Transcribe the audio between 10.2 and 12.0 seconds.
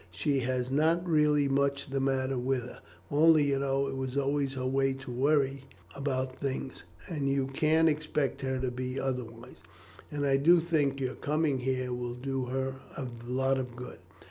I do think your coming here